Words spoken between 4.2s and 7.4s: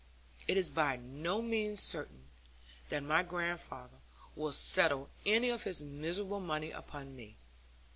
will settle any of his miserable money upon me.